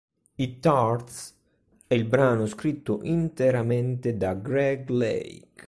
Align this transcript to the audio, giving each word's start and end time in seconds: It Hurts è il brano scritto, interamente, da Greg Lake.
It 0.35 0.65
Hurts 0.65 1.35
è 1.85 1.93
il 1.93 2.05
brano 2.05 2.47
scritto, 2.47 3.01
interamente, 3.03 4.17
da 4.17 4.33
Greg 4.33 4.89
Lake. 4.89 5.45